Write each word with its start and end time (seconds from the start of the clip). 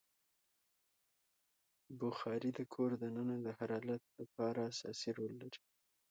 بخاري 2.01 2.49
د 2.57 2.59
کور 2.73 2.91
دننه 3.01 3.35
د 3.45 3.47
حرارت 3.57 4.03
لپاره 4.19 4.59
اساسي 4.71 5.09
رول 5.17 5.33
لري. 5.41 5.61